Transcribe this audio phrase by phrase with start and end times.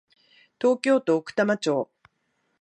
[0.59, 1.91] 東京都奥多摩町